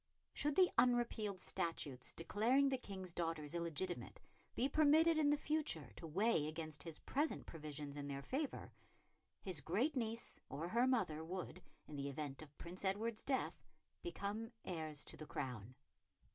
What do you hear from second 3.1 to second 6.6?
daughters illegitimate be permitted in the future to weigh